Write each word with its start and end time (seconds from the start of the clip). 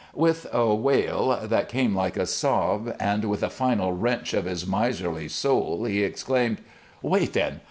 With 0.15 0.47
a 0.51 0.73
wail 0.73 1.41
that 1.47 1.69
came 1.69 1.93
like 1.93 2.17
a 2.17 2.25
sob 2.25 2.95
and 2.99 3.25
with 3.25 3.43
a 3.43 3.51
final 3.51 3.91
wrench 3.93 4.33
of 4.33 4.45
his 4.45 4.65
miserly 4.65 5.27
soul, 5.29 5.85
he 5.85 6.01
exclaimed: 6.03 6.57
"Wait, 7.03 7.33
then! 7.33 7.59